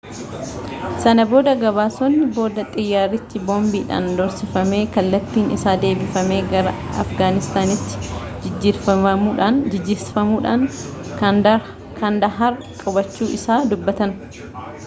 [1.01, 6.73] sana booda gabaasonni boodaa xiyyaarrichi boombiidhaan doorsifamee kallattiin isaa deebifamee gara
[7.05, 10.67] afgaanistaanitti jijjiirsifamuudhaan
[12.03, 14.17] kaandahaar qubachuu isaa dubbatan